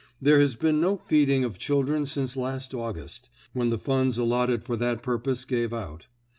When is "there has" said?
0.19-0.55